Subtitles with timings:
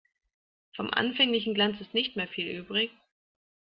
[0.75, 2.89] Vom anfänglichen Glanz ist nicht mehr viel übrig.